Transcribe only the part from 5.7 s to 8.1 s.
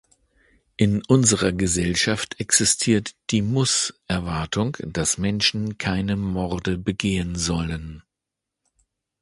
keine Morde begehen sollen.